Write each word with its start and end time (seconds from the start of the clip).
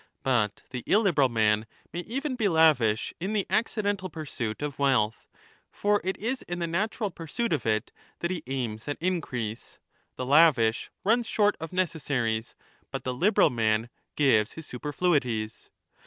But 0.23 0.63
the 0.71 0.81
5 0.81 0.83
illiberal 0.91 1.29
man 1.29 1.67
may 1.93 1.99
even 1.99 2.35
be 2.35 2.47
lavish 2.47 3.13
in 3.19 3.33
the 3.33 3.45
accidental 3.51 4.09
pursuit 4.09 4.63
of 4.63 4.79
wealth, 4.79 5.27
for 5.69 6.01
it 6.03 6.17
is 6.17 6.41
in 6.41 6.57
the 6.57 6.65
natural 6.65 7.11
pursuit 7.11 7.53
of 7.53 7.67
it 7.67 7.91
that 8.17 8.31
he 8.31 8.41
aims 8.47 8.87
at 8.87 8.97
increase.^ 8.99 9.77
The 10.15 10.25
lavish 10.25 10.89
runs 11.03 11.27
short 11.27 11.55
of 11.59 11.71
necessaries; 11.71 12.55
but 12.89 13.03
the 13.03 13.13
liberal 13.13 13.51
man 13.51 13.91
gives 14.15 14.53
his 14.53 14.65
superfluities. 14.65 15.69